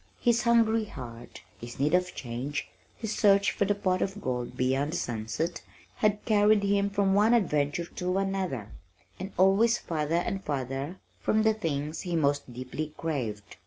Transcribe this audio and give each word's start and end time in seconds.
His 0.19 0.41
hungry 0.41 0.85
heart, 0.85 1.43
his 1.59 1.79
need 1.79 1.93
of 1.93 2.15
change, 2.15 2.67
his 2.97 3.13
search 3.15 3.51
for 3.51 3.65
the 3.65 3.75
pot 3.75 4.01
of 4.01 4.19
gold 4.19 4.57
beyond 4.57 4.93
the 4.93 4.97
sunset, 4.97 5.61
had 5.97 6.25
carried 6.25 6.63
him 6.63 6.89
from 6.89 7.13
one 7.13 7.35
adventure 7.35 7.85
to 7.85 8.17
another 8.17 8.69
and 9.19 9.31
always 9.37 9.77
farther 9.77 10.15
and 10.15 10.43
farther 10.43 10.97
from 11.19 11.43
the 11.43 11.53
things 11.53 12.01
he 12.01 12.15
most 12.15 12.51
deeply 12.51 12.95
craved. 12.97 13.57